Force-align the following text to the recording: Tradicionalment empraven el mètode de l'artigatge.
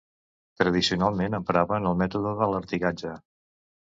Tradicionalment 0.61 1.35
empraven 1.39 1.85
el 1.89 1.99
mètode 2.01 2.33
de 2.41 2.47
l'artigatge. 2.53 3.13